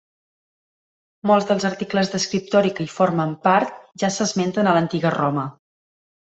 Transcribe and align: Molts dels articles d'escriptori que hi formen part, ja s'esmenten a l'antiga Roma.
Molts 1.31 1.45
dels 1.49 1.67
articles 1.69 2.09
d'escriptori 2.13 2.71
que 2.79 2.85
hi 2.87 2.89
formen 2.95 3.37
part, 3.49 3.77
ja 4.05 4.11
s'esmenten 4.17 4.73
a 4.73 4.75
l'antiga 4.79 5.13
Roma. 5.19 5.47